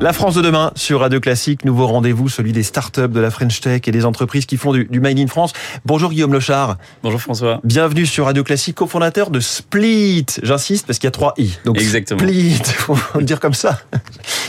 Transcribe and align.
La 0.00 0.12
France 0.12 0.36
de 0.36 0.42
demain 0.42 0.70
sur 0.76 1.00
Radio 1.00 1.18
Classique, 1.18 1.64
nouveau 1.64 1.88
rendez-vous, 1.88 2.28
celui 2.28 2.52
des 2.52 2.62
startups, 2.62 3.08
de 3.08 3.18
la 3.18 3.32
French 3.32 3.60
Tech 3.60 3.80
et 3.84 3.90
des 3.90 4.04
entreprises 4.04 4.46
qui 4.46 4.56
font 4.56 4.72
du, 4.72 4.84
du 4.84 5.00
Made 5.00 5.18
in 5.18 5.26
France. 5.26 5.52
Bonjour 5.84 6.10
Guillaume 6.10 6.32
Lochard. 6.32 6.76
Bonjour 7.02 7.20
François. 7.20 7.60
Bienvenue 7.64 8.06
sur 8.06 8.26
Radio 8.26 8.44
Classique, 8.44 8.76
cofondateur 8.76 9.30
de 9.30 9.40
Split. 9.40 10.26
J'insiste 10.40 10.86
parce 10.86 11.00
qu'il 11.00 11.08
y 11.08 11.08
a 11.08 11.10
trois 11.10 11.34
i. 11.36 11.58
Donc 11.64 11.80
Exactement. 11.80 12.20
Split, 12.20 12.58
faut 12.64 12.96
le 13.16 13.24
dire 13.24 13.40
comme 13.40 13.54
ça. 13.54 13.80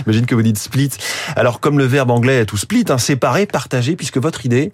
J'imagine 0.05 0.27
que 0.27 0.35
vous 0.35 0.43
dites 0.43 0.59
split. 0.59 0.91
Alors 1.35 1.59
comme 1.59 1.79
le 1.79 1.85
verbe 1.85 2.11
anglais 2.11 2.45
tout 2.45 2.57
split, 2.57 2.85
hein, 2.89 2.99
séparer, 2.99 3.47
partager, 3.47 3.95
puisque 3.95 4.17
votre 4.17 4.45
idée, 4.45 4.69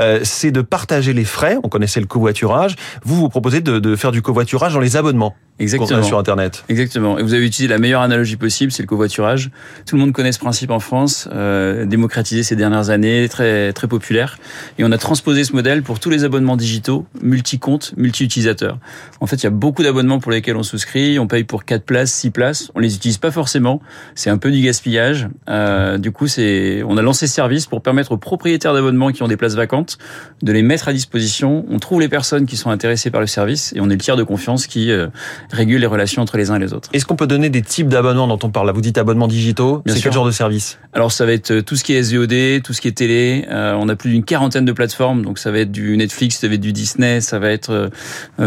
euh, 0.00 0.20
c'est 0.22 0.52
de 0.52 0.60
partager 0.60 1.12
les 1.12 1.24
frais. 1.24 1.58
On 1.64 1.68
connaissait 1.68 2.00
le 2.00 2.06
covoiturage. 2.06 2.76
Vous 3.02 3.16
vous 3.16 3.28
proposez 3.28 3.62
de, 3.62 3.80
de 3.80 3.96
faire 3.96 4.12
du 4.12 4.22
covoiturage 4.22 4.74
dans 4.74 4.80
les 4.80 4.96
abonnements. 4.96 5.34
Exactement. 5.60 6.02
Sur 6.02 6.18
Internet. 6.18 6.64
Exactement. 6.68 7.18
Et 7.18 7.22
vous 7.22 7.34
avez 7.34 7.46
utilisé 7.46 7.68
la 7.68 7.78
meilleure 7.78 8.00
analogie 8.00 8.36
possible, 8.36 8.72
c'est 8.72 8.82
le 8.82 8.88
covoiturage. 8.88 9.50
Tout 9.86 9.96
le 9.96 10.00
monde 10.00 10.12
connaît 10.12 10.32
ce 10.32 10.38
principe 10.38 10.70
en 10.70 10.80
France, 10.80 11.28
euh, 11.32 11.84
démocratisé 11.84 12.42
ces 12.42 12.56
dernières 12.56 12.88
années, 12.88 13.28
très 13.28 13.72
très 13.74 13.86
populaire. 13.86 14.38
Et 14.78 14.84
on 14.84 14.90
a 14.90 14.98
transposé 14.98 15.44
ce 15.44 15.52
modèle 15.52 15.82
pour 15.82 16.00
tous 16.00 16.08
les 16.08 16.24
abonnements 16.24 16.56
digitaux, 16.56 17.06
multi-comptes, 17.22 17.92
multi-utilisateurs. 17.96 18.78
En 19.20 19.26
fait, 19.26 19.36
il 19.36 19.44
y 19.44 19.46
a 19.46 19.50
beaucoup 19.50 19.82
d'abonnements 19.82 20.18
pour 20.18 20.32
lesquels 20.32 20.56
on 20.56 20.62
souscrit. 20.62 21.18
On 21.18 21.26
paye 21.26 21.44
pour 21.44 21.64
4 21.64 21.84
places, 21.84 22.12
6 22.12 22.30
places. 22.30 22.70
On 22.74 22.78
les 22.78 22.96
utilise 22.96 23.18
pas 23.18 23.30
forcément. 23.30 23.82
C'est 24.14 24.30
un 24.30 24.38
peu 24.38 24.50
du 24.50 24.62
gaspillage. 24.62 25.28
Euh, 25.48 25.98
du 25.98 26.10
coup, 26.10 26.26
c'est 26.26 26.82
on 26.86 26.96
a 26.96 27.02
lancé 27.02 27.26
ce 27.26 27.34
service 27.34 27.66
pour 27.66 27.82
permettre 27.82 28.12
aux 28.12 28.16
propriétaires 28.16 28.72
d'abonnements 28.72 29.12
qui 29.12 29.22
ont 29.22 29.28
des 29.28 29.36
places 29.36 29.56
vacantes 29.56 29.98
de 30.42 30.52
les 30.52 30.62
mettre 30.62 30.88
à 30.88 30.94
disposition. 30.94 31.66
On 31.68 31.78
trouve 31.78 32.00
les 32.00 32.08
personnes 32.08 32.46
qui 32.46 32.56
sont 32.56 32.70
intéressées 32.70 33.10
par 33.10 33.20
le 33.20 33.26
service 33.26 33.74
et 33.74 33.80
on 33.80 33.90
est 33.90 33.94
le 33.94 33.98
tiers 33.98 34.16
de 34.16 34.22
confiance 34.22 34.66
qui 34.66 34.90
euh, 34.90 35.08
régule 35.52 35.80
les 35.80 35.86
relations 35.86 36.22
entre 36.22 36.36
les 36.36 36.50
uns 36.50 36.56
et 36.56 36.60
les 36.60 36.72
autres. 36.72 36.88
Est-ce 36.92 37.06
qu'on 37.06 37.16
peut 37.16 37.26
donner 37.26 37.50
des 37.50 37.62
types 37.62 37.88
d'abonnements 37.88 38.26
dont 38.26 38.38
on 38.42 38.50
parle 38.50 38.66
Là, 38.66 38.72
vous 38.72 38.80
dites 38.80 38.98
abonnements 38.98 39.28
digitaux. 39.28 39.82
C'est 39.86 40.00
quel 40.00 40.12
genre 40.12 40.26
de 40.26 40.30
service 40.30 40.78
Alors, 40.92 41.12
ça 41.12 41.26
va 41.26 41.32
être 41.32 41.50
euh, 41.50 41.62
tout 41.62 41.76
ce 41.76 41.84
qui 41.84 41.94
est 41.94 42.02
SVOD, 42.02 42.62
tout 42.62 42.72
ce 42.72 42.80
qui 42.80 42.88
est 42.88 42.96
télé. 42.96 43.46
Euh, 43.50 43.74
on 43.78 43.88
a 43.88 43.96
plus 43.96 44.10
d'une 44.10 44.24
quarantaine 44.24 44.64
de 44.64 44.72
plateformes. 44.72 45.22
Donc, 45.22 45.38
ça 45.38 45.50
va 45.50 45.58
être 45.60 45.72
du 45.72 45.96
Netflix, 45.96 46.38
ça 46.38 46.48
va 46.48 46.54
être 46.54 46.60
du 46.60 46.72
Disney, 46.72 47.20
ça 47.20 47.38
va 47.38 47.50
être 47.50 47.70
euh, 47.70 47.88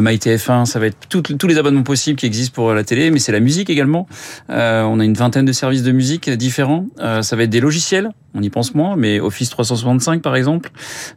MyTF1, 0.02 0.66
ça 0.66 0.80
va 0.80 0.88
être 0.88 0.97
tous 1.09 1.47
les 1.47 1.58
abonnements 1.58 1.83
possibles 1.83 2.17
qui 2.17 2.25
existent 2.25 2.53
pour 2.53 2.73
la 2.73 2.83
télé. 2.83 3.11
Mais 3.11 3.20
c'est 3.20 3.31
la 3.31 3.39
musique 3.39 3.70
également. 3.70 4.08
Euh, 4.49 4.83
on 4.83 4.99
a 4.99 5.05
une 5.05 5.14
vingtaine 5.14 5.45
de 5.45 5.52
services 5.52 5.83
de 5.83 5.92
musique 5.92 6.30
différents. 6.30 6.88
Euh, 6.99 7.22
ça 7.22 7.36
va 7.36 7.44
être 7.44 7.49
des 7.49 7.59
logiciels. 7.59 8.09
On 8.36 8.42
y 8.42 8.49
pense 8.49 8.73
moins, 8.73 8.95
mais 8.95 9.20
Office 9.20 9.49
365 9.49 10.22
par 10.22 10.36
exemple. 10.36 10.72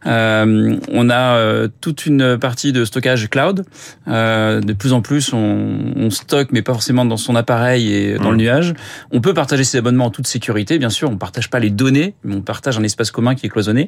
Euh, 0.05 0.75
on 0.91 1.09
a 1.09 1.67
toute 1.81 2.05
une 2.05 2.37
partie 2.37 2.73
de 2.73 2.85
stockage 2.85 3.29
cloud. 3.29 3.65
de 4.05 4.73
plus 4.73 4.93
en 4.93 5.01
plus, 5.01 5.33
on, 5.33 5.76
on, 5.95 6.09
stocke, 6.09 6.49
mais 6.51 6.61
pas 6.61 6.73
forcément 6.73 7.05
dans 7.05 7.17
son 7.17 7.35
appareil 7.35 7.93
et 7.93 8.17
dans 8.17 8.31
le 8.31 8.37
mmh. 8.37 8.39
nuage. 8.39 8.73
On 9.11 9.21
peut 9.21 9.33
partager 9.33 9.63
ses 9.63 9.77
abonnements 9.77 10.05
en 10.05 10.09
toute 10.09 10.27
sécurité, 10.27 10.79
bien 10.79 10.89
sûr. 10.89 11.09
On 11.09 11.17
partage 11.17 11.49
pas 11.49 11.59
les 11.59 11.69
données, 11.69 12.15
mais 12.23 12.35
on 12.35 12.41
partage 12.41 12.77
un 12.77 12.83
espace 12.83 13.11
commun 13.11 13.35
qui 13.35 13.45
est 13.45 13.49
cloisonné. 13.49 13.81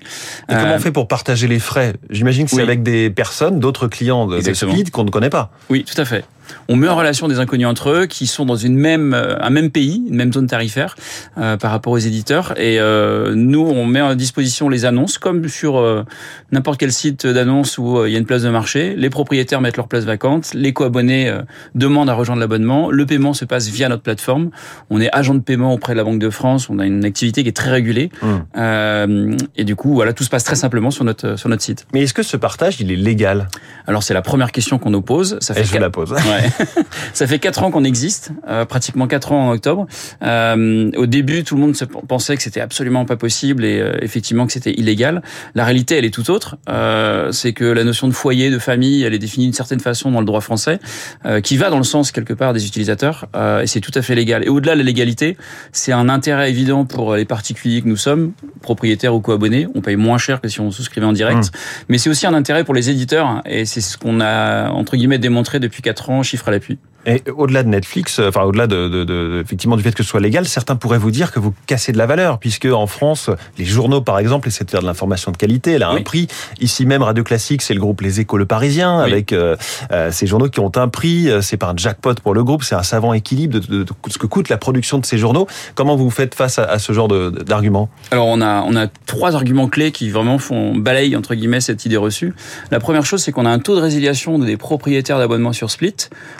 Et 0.50 0.54
comment 0.54 0.74
on 0.74 0.76
euh, 0.76 0.80
fait 0.80 0.92
pour 0.92 1.08
partager 1.08 1.48
les 1.48 1.60
frais? 1.60 1.94
J'imagine 2.10 2.46
que 2.46 2.52
c'est 2.52 2.62
avec 2.62 2.84
des 2.84 3.10
personnes, 3.10 3.60
d'autres 3.60 3.88
clients 3.88 4.28
de, 4.28 4.42
de 4.42 4.54
Speed 4.54 4.92
qu'on 4.92 5.04
ne 5.04 5.12
connaît 5.12 5.30
pas. 5.30 5.52
Oui, 5.70 5.84
tout 5.84 6.00
à 6.00 6.06
fait 6.06 6.26
on 6.68 6.76
met 6.76 6.88
en 6.88 6.96
relation 6.96 7.28
des 7.28 7.40
inconnus 7.40 7.68
entre 7.68 7.90
eux 7.90 8.06
qui 8.06 8.28
sont 8.28 8.46
dans 8.46 8.56
une 8.56 8.76
même 8.76 9.14
euh, 9.14 9.36
un 9.40 9.50
même 9.50 9.72
pays, 9.72 10.04
une 10.08 10.16
même 10.16 10.34
zone 10.34 10.48
tarifaire 10.48 10.96
euh, 11.38 11.58
par 11.58 11.72
rapport 11.72 11.94
aux 11.94 11.98
éditeurs. 11.98 12.54
Et 12.58 12.80
euh, 12.80 13.34
nous, 13.36 13.62
on 13.62 13.86
met 13.86 14.00
à 14.00 14.16
disposition 14.16 14.70
les 14.70 14.86
annonces 14.86 15.18
comme 15.18 15.48
sur 15.48 15.78
euh, 15.78 16.04
n'importe 16.52 16.80
quel 16.80 16.92
site 16.92 17.26
d'annonce 17.26 17.78
où 17.78 18.06
il 18.06 18.12
y 18.12 18.16
a 18.16 18.20
une 18.20 18.26
place 18.26 18.44
de 18.44 18.50
marché. 18.50 18.96
Les 18.96 19.10
propriétaires 19.10 19.62
mettent 19.62 19.78
leur 19.78 19.88
place 19.88 20.06
vacante, 20.06 20.54
les 20.54 20.74
co-abonnés 20.74 21.34
demandent 21.76 22.10
à 22.10 22.14
rejoindre 22.14 22.40
l'abonnement. 22.42 22.92
Le 22.92 23.06
paiement 23.06 23.34
se 23.34 23.46
passe 23.46 23.68
via 23.68 23.90
notre 23.90 24.04
plateforme. 24.04 24.50
On 24.90 25.02
est 25.02 25.10
agent 25.14 25.36
de 25.36 25.40
paiement 25.40 25.74
auprès 25.74 25.94
de 25.94 25.98
la 25.98 26.04
Banque 26.04 26.20
de 26.20 26.30
France. 26.30 26.70
On 26.70 26.80
a 26.80 26.86
une 26.86 27.06
activité 27.06 27.44
qui 27.44 27.50
est 27.50 27.54
très 27.54 27.72
régulée. 27.72 28.10
Mmh. 28.22 29.38
et 29.56 29.64
du 29.64 29.76
coup, 29.76 29.94
voilà, 29.94 30.14
tout 30.14 30.24
se 30.24 30.30
passe 30.30 30.44
très 30.44 30.56
simplement 30.56 30.92
sur 30.92 31.04
notre 31.04 31.38
sur 31.38 31.50
notre 31.50 31.64
site. 31.64 31.86
Mais 31.94 32.04
est-ce 32.04 32.14
que 32.14 32.24
ce 32.24 32.38
partage, 32.38 32.80
il 32.80 32.92
est 32.92 32.96
légal? 32.96 33.48
Alors 33.88 34.04
c'est 34.04 34.14
la 34.14 34.22
première 34.22 34.52
question 34.52 34.78
qu'on 34.80 34.92
nous 34.92 35.02
pose. 35.02 35.38
Ça 35.40 35.54
fait 35.54 35.62
et 35.62 35.66
je 35.66 35.78
la 35.78 35.90
pose? 35.90 36.14
ça 37.14 37.28
fait 37.28 37.40
quatre 37.40 37.64
ans 37.64 37.72
qu'on 37.72 37.84
existe, 37.84 38.32
euh, 38.48 38.66
pratiquement 38.66 39.08
quatre 39.08 39.32
ans 39.32 39.50
en 39.50 39.52
octobre. 39.52 39.88
Euh, 40.24 40.92
au 40.98 41.06
début, 41.06 41.44
tout 41.44 41.56
le 41.56 41.62
monde 41.62 41.76
se 41.76 41.86
pensait 41.86 42.36
que 42.36 42.44
c'était 42.44 42.62
absolument 42.62 43.06
pas 43.06 43.18
possible 43.18 43.66
et 43.66 43.80
euh, 43.80 43.98
effectivement 44.02 44.46
que 44.46 44.54
c'était 44.54 44.74
illégal. 44.74 45.22
La 45.56 45.66
réalité, 45.66 45.98
elle 45.98 46.06
est 46.06 46.14
tout 46.14 46.30
autre. 46.32 46.58
Euh, 46.70 47.32
c'est 47.32 47.54
que 47.54 47.66
la 47.66 47.84
notion 47.84 48.08
de 48.08 48.14
foyer, 48.14 48.50
de 48.50 48.60
famille, 48.60 49.04
elle 49.04 49.14
est 49.14 49.20
définie 49.20 49.46
d'une 49.46 49.54
certaine 49.54 49.80
façon 49.80 50.12
dans 50.12 50.20
le 50.20 50.26
droit 50.26 50.42
français, 50.42 50.80
euh, 51.26 51.42
qui 51.42 51.58
va 51.58 51.70
dans 51.70 51.78
le 51.78 51.84
sens 51.84 52.12
quelque 52.12 52.34
part 52.34 52.54
des 52.54 52.66
utilisateurs, 52.66 53.28
et 53.62 53.68
c'est 53.68 53.80
tout 53.80 53.92
à 53.96 54.02
fait 54.02 54.16
légal. 54.16 54.44
Et 54.46 54.50
au-delà 54.50 54.74
de 54.74 54.80
la 54.80 54.84
légalité, 54.84 55.38
c'est 55.72 55.92
un 55.92 56.10
intérêt 56.10 56.50
évident 56.50 56.86
pour 56.86 57.16
les 57.16 57.26
particuliers 57.26 57.82
que 57.82 57.88
nous 57.88 57.98
sommes, 57.98 58.32
propriétaires 58.62 59.14
ou 59.14 59.20
co-abonnés. 59.20 59.68
On 59.76 59.82
paye 59.82 59.96
moins 59.96 60.18
cher 60.18 60.42
que 60.42 60.48
si 60.48 60.60
on 60.60 60.72
souscrivait 60.72 61.06
en 61.06 61.14
direct, 61.14 61.46
mmh. 61.46 61.86
mais 61.90 61.98
c'est 61.98 62.10
aussi 62.10 62.28
un 62.28 62.34
intérêt 62.34 62.64
pour 62.64 62.74
les 62.74 62.90
éditeurs, 62.90 63.42
et 63.46 63.66
c'est 63.66 63.82
ce 63.82 63.98
qu'on 63.98 64.22
a 64.22 64.70
entre 64.70 64.96
guillemets 64.98 65.20
démontré 65.20 65.60
depuis 65.60 65.82
quatre 65.82 66.10
ans, 66.10 66.24
chiffre 66.30 66.48
à 66.48 66.52
l'appui. 66.52 66.78
Et 67.06 67.24
au-delà 67.36 67.64
de 67.64 67.70
Netflix, 67.70 68.20
enfin 68.20 68.44
au-delà 68.44 68.68
de, 68.68 68.88
de, 68.90 69.04
de, 69.04 69.42
effectivement 69.44 69.78
du 69.78 69.84
fait 69.84 69.94
que 69.94 70.04
ce 70.04 70.10
soit 70.10 70.20
légal, 70.20 70.46
certains 70.46 70.76
pourraient 70.76 70.98
vous 70.98 71.12
dire 71.12 71.32
que 71.32 71.40
vous 71.40 71.54
cassez 71.66 71.92
de 71.92 71.98
la 71.98 72.06
valeur, 72.06 72.40
puisque 72.40 72.66
en 72.66 72.88
France, 72.88 73.30
les 73.58 73.66
journaux 73.66 74.02
par 74.02 74.20
exemple 74.20 74.48
essaient 74.48 74.66
de 74.66 74.70
faire 74.70 74.82
de 74.82 74.86
l'information 74.86 75.32
de 75.32 75.38
qualité, 75.38 75.72
elle 75.72 75.84
a 75.84 75.90
un 75.90 76.02
prix. 76.02 76.28
Ici 76.60 76.86
même, 76.86 77.02
Radio 77.02 77.24
Classique, 77.24 77.62
c'est 77.62 77.74
le 77.74 77.80
groupe 77.80 78.02
Les 78.02 78.20
Échos 78.20 78.38
Le 78.38 78.46
Parisien, 78.46 79.00
avec 79.00 79.32
euh, 79.32 79.56
euh, 79.92 80.12
ces 80.12 80.28
journaux 80.28 80.50
qui 80.50 80.60
ont 80.60 80.72
un 80.76 80.88
prix. 80.88 81.30
Euh, 81.30 81.42
c'est 81.42 81.58
pas 81.58 81.68
un 81.68 81.78
jackpot 81.78 82.16
pour 82.16 82.34
le 82.34 82.44
groupe, 82.44 82.64
c'est 82.64 82.76
un 82.76 82.84
savant 82.84 83.14
équilibre 83.14 83.60
de, 83.60 83.86
ce 84.08 84.18
que 84.18 84.28
coûte 84.28 84.50
la 84.50 84.58
production 84.58 84.98
de 84.98 85.06
ces 85.06 85.18
journaux. 85.18 85.48
Comment 85.76 85.96
vous 85.96 86.10
faites 86.10 86.36
face 86.36 86.60
à, 86.60 86.66
à 86.66 86.80
ce 86.80 86.92
genre 86.94 87.08
d'arguments? 87.08 87.90
Alors 88.12 88.28
on 88.28 88.42
a 88.42 88.62
on 88.62 88.76
a 88.76 88.88
trois 89.06 89.36
arguments 89.36 89.68
clés 89.68 89.92
qui 89.92 90.10
vraiment 90.10 90.38
font 90.38 90.76
balayer 90.76 91.16
entre 91.16 91.36
guillemets 91.36 91.62
cette 91.62 91.86
idée 91.86 91.98
reçue. 91.98 92.34
La 92.72 92.80
première 92.80 93.06
chose, 93.06 93.24
c'est 93.24 93.32
qu'on 93.32 93.46
a 93.46 93.50
un 93.50 93.60
taux 93.60 93.76
de 93.76 93.82
résiliation 93.82 94.38
des 94.40 94.58
propriétaires 94.58 95.18
d'abonnements 95.18 95.54
sur 95.54 95.72
Split. 95.72 95.96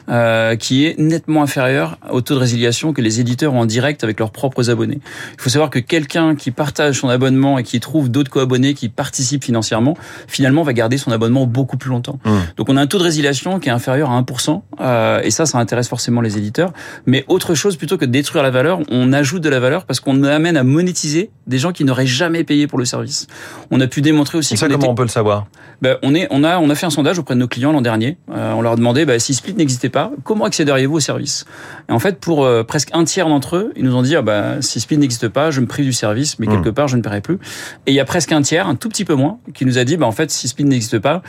Euh, 0.10 0.49
euh, 0.50 0.56
qui 0.56 0.86
est 0.86 0.98
nettement 1.00 1.44
inférieur 1.44 1.98
au 2.12 2.22
taux 2.22 2.36
de 2.36 2.40
résiliation 2.40 2.94
que 2.94 3.02
les 3.02 3.20
éditeurs 3.20 3.54
ont 3.54 3.62
en 3.62 3.66
direct 3.66 4.04
avec 4.04 4.20
leurs 4.20 4.32
propres 4.32 4.70
abonnés. 4.70 5.00
Il 5.34 5.42
faut 5.42 5.50
savoir 5.50 5.70
que 5.70 5.80
quelqu'un 5.80 6.36
qui 6.36 6.52
partage 6.52 7.00
son 7.00 7.10
abonnement 7.10 7.58
et 7.58 7.64
qui 7.64 7.80
trouve 7.80 8.10
d'autres 8.10 8.30
co-abonnés 8.30 8.74
qui 8.74 8.90
participent 8.90 9.44
financièrement, 9.44 9.98
finalement 10.28 10.64
va 10.64 10.74
garder 10.74 10.98
son 10.98 11.12
abonnement 11.12 11.46
beaucoup 11.46 11.78
plus 11.78 11.90
longtemps. 11.90 12.20
Mmh. 12.26 12.32
Donc 12.58 12.70
on 12.70 12.78
a 12.78 12.82
un 12.82 12.88
taux 12.88 12.98
de 12.98 13.04
résiliation 13.04 13.60
qui 13.60 13.70
est 13.70 13.72
inférieur 13.72 14.12
à 14.12 14.22
1%, 14.22 14.62
euh, 14.82 15.22
et 15.24 15.32
ça, 15.32 15.46
ça 15.46 15.58
intéresse 15.58 15.88
forcément 15.88 16.22
les 16.22 16.38
éditeurs. 16.38 16.72
Mais 17.06 17.26
autre 17.28 17.56
chose, 17.56 17.76
plutôt 17.76 17.98
que 17.98 18.06
de 18.06 18.12
détruire 18.12 18.44
la 18.44 18.52
valeur, 18.52 18.80
on 18.90 19.14
ajoute 19.14 19.44
de 19.44 19.50
la 19.50 19.60
valeur 19.60 19.86
parce 19.86 20.00
qu'on 20.00 20.24
amène 20.24 20.58
à 20.58 20.64
monétiser 20.64 21.32
des 21.48 21.58
gens 21.58 21.72
qui 21.72 21.84
n'auraient 21.84 22.06
jamais 22.06 22.44
payé 22.44 22.68
pour 22.68 22.80
le 22.80 22.86
service. 22.86 23.28
On 23.72 23.80
a 23.82 23.88
pu 23.88 24.02
démontrer 24.02 24.38
aussi. 24.38 24.58
Ça, 24.58 24.68
comment 24.68 24.92
on 24.92 24.96
peut 24.96 25.04
le 25.04 25.10
savoir? 25.10 25.48
Ben, 25.82 25.98
on, 26.04 26.14
est, 26.14 26.28
on, 26.32 26.44
a, 26.44 26.60
on 26.60 26.70
a 26.70 26.76
fait 26.76 26.86
un 26.86 26.92
sondage 26.92 27.20
auprès 27.20 27.36
de 27.36 27.40
nos 27.40 27.48
clients 27.48 27.72
l'an 27.72 27.82
dernier. 27.82 28.18
Euh, 28.32 28.54
on 28.54 28.62
leur 28.62 28.74
a 28.74 28.76
demandé 28.76 29.06
ben, 29.06 29.20
si 29.20 29.34
Split 29.34 29.54
n'existait 29.54 29.90
pas, 29.90 30.12
comment 30.24 30.39
accéderiez-vous 30.46 30.96
au 30.96 31.00
service? 31.00 31.46
Et 31.90 31.92
en 31.92 32.00
fait, 32.00 32.20
pour 32.20 32.46
euh, 32.46 32.64
presque 32.64 32.90
un 32.94 33.04
tiers 33.04 33.28
d'entre 33.28 33.56
eux, 33.56 33.74
ils 33.76 33.84
nous 33.84 33.96
ont 33.96 34.02
dit 34.02 34.16
ah, 34.16 34.22
ben, 34.22 34.62
si 34.62 34.80
Split 34.80 34.98
n'existe 34.98 35.28
pas, 35.28 35.52
je 35.52 35.62
me 35.62 35.68
prive 35.68 35.86
du 35.86 35.94
service, 35.94 36.40
mais 36.40 36.48
hmm. 36.48 36.52
quelque 36.52 36.70
part, 36.70 36.88
je 36.88 36.98
ne 36.98 37.02
paierai 37.02 37.22
plus. 37.22 37.40
Et 37.86 37.92
il 37.92 37.94
y 37.94 38.00
a 38.00 38.06
presque 38.06 38.32
un 38.32 38.42
tiers, 38.42 38.68
un 38.68 38.76
tout 38.76 38.90
petit 38.90 39.06
peu 39.06 39.16
moins, 39.16 39.40
qui 39.54 39.66
nous 39.66 39.78
a 39.78 39.84
dit 39.84 39.98
ben, 39.98 40.08
en 40.08 40.12
fait, 40.12 40.32
si 40.32 40.48
Split 40.48 40.66
n'existe 40.66 41.00
pas, 41.00 41.22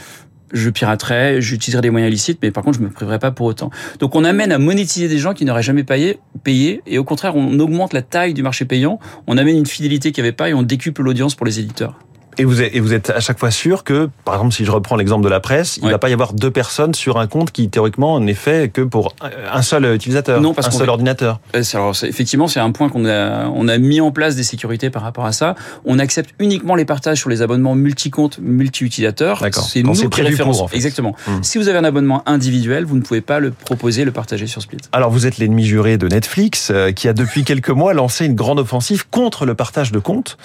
je 0.53 0.71
piraterai, 0.71 1.41
j'utiliserai 1.41 1.83
des 1.83 1.91
moyens 1.91 2.11
licites, 2.11 2.39
mais 2.43 2.51
par 2.51 2.65
contre, 2.65 2.79
je 2.79 2.83
me 2.83 2.91
priverai 2.91 3.19
pas 3.19 3.31
pour 3.31 3.47
autant. 3.47 3.71
Donc, 3.99 4.15
on 4.15 4.25
amène 4.25 4.53
à 4.53 4.59
monétiser 4.59 5.09
des 5.09 5.19
gens 5.19 5.35
qui 5.35 5.45
n'auraient 5.45 5.63
jamais 5.63 5.85
payé, 5.85 6.19
payé, 6.43 6.83
et 6.87 6.99
au 6.99 7.05
contraire, 7.05 7.37
on 7.37 7.59
augmente 7.59 7.93
la 7.93 8.03
taille 8.03 8.35
du 8.35 8.43
marché 8.43 8.65
payant, 8.65 8.99
on 9.27 9.39
amène 9.39 9.57
une 9.57 9.67
fidélité 9.67 10.13
qu'il 10.13 10.23
n'y 10.23 10.29
avait 10.29 10.37
pas 10.37 10.49
et 10.49 10.55
on 10.55 10.63
décuple 10.63 11.03
l'audience 11.03 11.35
pour 11.35 11.47
les 11.47 11.61
éditeurs. 11.61 11.99
Et 12.41 12.45
vous, 12.45 12.63
êtes, 12.63 12.75
et 12.75 12.81
vous 12.81 12.95
êtes 12.95 13.11
à 13.11 13.21
chaque 13.21 13.39
fois 13.39 13.51
sûr 13.51 13.85
que, 13.85 14.09
par 14.25 14.37
exemple, 14.37 14.55
si 14.55 14.65
je 14.65 14.71
reprends 14.71 14.97
l'exemple 14.97 15.23
de 15.23 15.29
la 15.29 15.41
presse, 15.41 15.77
il 15.77 15.85
ne 15.85 15.91
va 15.91 15.99
pas 15.99 16.09
y 16.09 16.15
avoir 16.15 16.33
deux 16.33 16.51
personnes 16.51 16.95
sur 16.95 17.19
un 17.19 17.27
compte 17.27 17.51
qui 17.51 17.69
théoriquement 17.69 18.19
n'est 18.19 18.33
fait 18.33 18.73
que 18.73 18.81
pour 18.81 19.15
un 19.53 19.61
seul 19.61 19.85
utilisateur, 19.95 20.41
non, 20.41 20.55
parce 20.55 20.69
un 20.69 20.71
seul 20.71 20.89
ordinateur. 20.89 21.39
Euh, 21.55 21.63
alors, 21.75 21.95
effectivement, 22.03 22.49
c'est 22.49 22.59
un 22.59 22.71
point 22.71 22.89
qu'on 22.89 23.05
a, 23.05 23.47
on 23.49 23.69
a 23.69 23.77
mis 23.77 24.01
en 24.01 24.11
place 24.11 24.37
des 24.37 24.43
sécurités 24.43 24.89
par 24.89 25.03
rapport 25.03 25.27
à 25.27 25.33
ça. 25.33 25.55
On 25.85 25.99
accepte 25.99 26.31
uniquement 26.39 26.77
les 26.77 26.87
partages 26.87 27.19
sur 27.19 27.29
les 27.29 27.43
abonnements 27.43 27.75
multi-comptes, 27.75 28.39
multi-utilisateurs. 28.41 29.45
C'est 29.53 29.83
nous 29.83 29.93
qui 29.93 30.23
référençons. 30.23 30.65
En 30.65 30.69
fait. 30.69 30.77
Exactement. 30.77 31.15
Hmm. 31.27 31.43
Si 31.43 31.59
vous 31.59 31.69
avez 31.69 31.77
un 31.77 31.85
abonnement 31.85 32.23
individuel, 32.25 32.87
vous 32.87 32.97
ne 32.97 33.03
pouvez 33.03 33.21
pas 33.21 33.39
le 33.39 33.51
proposer, 33.51 34.07
le 34.07 34.13
partager 34.13 34.47
sur 34.47 34.63
Split. 34.63 34.79
Alors, 34.93 35.11
vous 35.11 35.27
êtes 35.27 35.37
l'ennemi 35.37 35.67
juré 35.67 35.99
de 35.99 36.09
Netflix, 36.09 36.71
euh, 36.71 36.91
qui 36.91 37.07
a 37.07 37.13
depuis 37.13 37.45
quelques 37.51 37.69
mois 37.69 37.93
lancé 37.93 38.25
une 38.25 38.35
grande 38.35 38.61
offensive 38.61 39.05
contre 39.11 39.45
le 39.45 39.55
partage 39.55 39.93
de 39.93 39.99
comptes. 39.99 40.39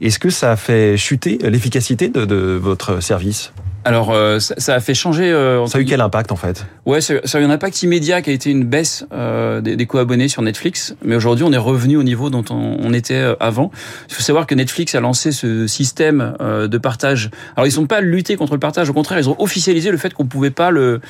Est-ce 0.00 0.18
que 0.18 0.30
ça 0.30 0.52
a 0.52 0.56
fait 0.56 0.96
chuter 0.96 1.41
l'efficacité 1.42 2.08
de, 2.08 2.24
de 2.24 2.58
votre 2.60 3.02
service 3.02 3.52
alors, 3.84 4.12
euh, 4.12 4.38
ça, 4.38 4.74
a 4.74 4.80
fait 4.80 4.94
changer. 4.94 5.32
Euh, 5.32 5.66
ça 5.66 5.78
a 5.78 5.80
eu 5.80 5.84
quel 5.84 6.00
impact 6.00 6.30
en 6.30 6.36
fait? 6.36 6.66
Ouais, 6.86 7.00
ça 7.00 7.14
a 7.14 7.40
eu 7.40 7.44
un 7.44 7.50
impact 7.50 7.82
immédiat 7.82 8.22
qui 8.22 8.30
a 8.30 8.32
été 8.32 8.50
une 8.50 8.64
baisse 8.64 9.04
euh, 9.12 9.60
des, 9.60 9.74
des 9.76 9.86
co-abonnés 9.86 10.28
sur 10.28 10.42
Netflix. 10.42 10.94
Mais 11.04 11.16
aujourd'hui, 11.16 11.44
on 11.44 11.52
est 11.52 11.58
revenu 11.58 11.96
au 11.96 12.04
niveau 12.04 12.30
dont 12.30 12.44
on, 12.50 12.76
on, 12.80 12.92
était 12.92 13.34
avant. 13.40 13.72
Il 14.08 14.14
faut 14.14 14.22
savoir 14.22 14.46
que 14.46 14.54
Netflix 14.54 14.94
a 14.94 15.00
lancé 15.00 15.32
ce 15.32 15.66
système 15.66 16.34
de 16.40 16.78
partage. 16.78 17.30
Alors, 17.56 17.66
ils 17.66 17.72
sont 17.72 17.86
pas 17.86 18.00
luttés 18.00 18.36
contre 18.36 18.52
le 18.52 18.60
partage. 18.60 18.88
Au 18.88 18.92
contraire, 18.92 19.18
ils 19.18 19.28
ont 19.28 19.40
officialisé 19.40 19.90
le 19.90 19.96
fait 19.96 20.14
qu'on 20.14 20.26
pouvait 20.26 20.50
pas 20.50 20.70
le, 20.70 21.00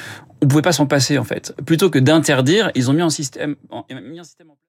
on 0.43 0.47
pouvait 0.47 0.63
pas 0.63 0.73
s'en 0.73 0.87
passer 0.87 1.19
en 1.19 1.25
fait. 1.25 1.55
Plutôt 1.67 1.91
que 1.91 1.99
d'interdire, 1.99 2.71
ils 2.75 2.91
ont 2.91 2.93
mis 2.93 3.03
un 3.03 3.11
système, 3.11 3.57
mis 3.91 4.19
un 4.19 4.25
système 4.25 4.51
en 4.51 4.55
place. 4.55 4.61